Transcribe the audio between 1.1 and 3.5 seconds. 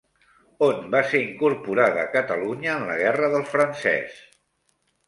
ser incorporada Catalunya en la guerra del